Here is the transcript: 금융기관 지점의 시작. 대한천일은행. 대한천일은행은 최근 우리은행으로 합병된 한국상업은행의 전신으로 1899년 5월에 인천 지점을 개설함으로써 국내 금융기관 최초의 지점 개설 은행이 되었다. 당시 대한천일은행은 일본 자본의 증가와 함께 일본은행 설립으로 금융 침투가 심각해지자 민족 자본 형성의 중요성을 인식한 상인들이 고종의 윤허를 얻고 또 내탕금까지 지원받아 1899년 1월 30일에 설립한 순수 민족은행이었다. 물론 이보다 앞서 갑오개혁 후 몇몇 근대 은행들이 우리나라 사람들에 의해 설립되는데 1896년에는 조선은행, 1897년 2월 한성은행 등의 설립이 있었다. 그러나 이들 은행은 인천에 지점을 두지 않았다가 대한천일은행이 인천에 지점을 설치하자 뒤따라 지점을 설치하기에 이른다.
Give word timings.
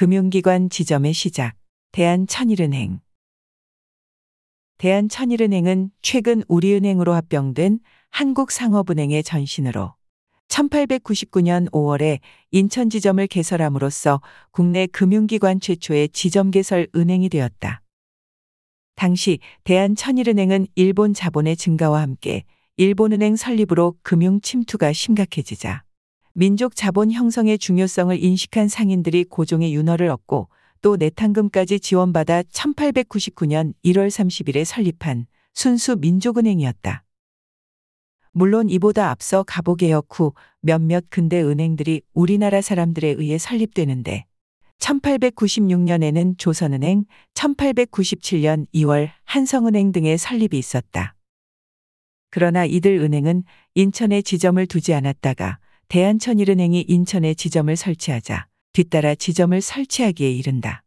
금융기관 0.00 0.70
지점의 0.70 1.12
시작. 1.12 1.52
대한천일은행. 1.92 3.00
대한천일은행은 4.78 5.90
최근 6.00 6.42
우리은행으로 6.48 7.12
합병된 7.12 7.80
한국상업은행의 8.08 9.22
전신으로 9.22 9.94
1899년 10.48 11.70
5월에 11.70 12.20
인천 12.50 12.88
지점을 12.88 13.26
개설함으로써 13.26 14.22
국내 14.52 14.86
금융기관 14.86 15.60
최초의 15.60 16.08
지점 16.14 16.50
개설 16.50 16.88
은행이 16.96 17.28
되었다. 17.28 17.82
당시 18.94 19.38
대한천일은행은 19.64 20.68
일본 20.76 21.12
자본의 21.12 21.58
증가와 21.58 22.00
함께 22.00 22.44
일본은행 22.78 23.36
설립으로 23.36 23.96
금융 24.02 24.40
침투가 24.40 24.94
심각해지자 24.94 25.84
민족 26.32 26.76
자본 26.76 27.10
형성의 27.10 27.58
중요성을 27.58 28.22
인식한 28.22 28.68
상인들이 28.68 29.24
고종의 29.24 29.74
윤허를 29.74 30.08
얻고 30.08 30.48
또 30.80 30.96
내탕금까지 30.96 31.80
지원받아 31.80 32.42
1899년 32.42 33.74
1월 33.84 34.08
30일에 34.08 34.64
설립한 34.64 35.26
순수 35.54 35.96
민족은행이었다. 35.96 37.04
물론 38.32 38.70
이보다 38.70 39.10
앞서 39.10 39.42
갑오개혁 39.42 40.06
후 40.10 40.32
몇몇 40.60 41.04
근대 41.10 41.42
은행들이 41.42 42.02
우리나라 42.14 42.60
사람들에 42.60 43.08
의해 43.18 43.36
설립되는데 43.36 44.26
1896년에는 44.78 46.38
조선은행, 46.38 47.04
1897년 47.34 48.66
2월 48.72 49.10
한성은행 49.24 49.92
등의 49.92 50.16
설립이 50.16 50.56
있었다. 50.56 51.16
그러나 52.30 52.64
이들 52.64 52.98
은행은 53.00 53.42
인천에 53.74 54.22
지점을 54.22 54.64
두지 54.66 54.94
않았다가 54.94 55.58
대한천일은행이 55.90 56.84
인천에 56.86 57.34
지점을 57.34 57.74
설치하자 57.74 58.46
뒤따라 58.72 59.16
지점을 59.16 59.60
설치하기에 59.60 60.30
이른다. 60.30 60.84